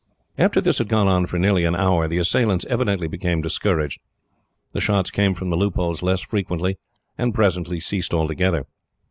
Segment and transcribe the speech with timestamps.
[0.35, 3.99] After this had gone on for nearly an hour, the assailants evidently became discouraged.
[4.71, 6.79] The shots came from the loopholes less frequently,
[7.19, 8.65] and presently ceased altogether.